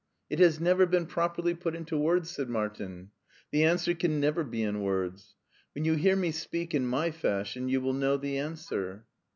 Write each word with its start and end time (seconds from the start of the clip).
"It 0.31 0.39
has 0.39 0.59
never 0.59 0.87
been 0.87 1.05
properly 1.05 1.53
put 1.53 1.75
into 1.75 1.95
words," 1.95 2.31
said 2.31 2.49
Martin;" 2.49 3.11
the 3.51 3.63
answer 3.63 3.93
can 3.93 4.19
never 4.19 4.43
be 4.43 4.63
in 4.63 4.81
words. 4.81 5.35
When 5.75 5.85
you 5.85 5.93
hear 5.93 6.15
me 6.15 6.31
speak 6.31 6.73
in 6.73 6.87
my 6.87 7.11
fashion 7.11 7.69
you 7.69 7.81
will 7.81 7.93
know 7.93 8.17
the 8.17 8.39
answer." 8.39 9.05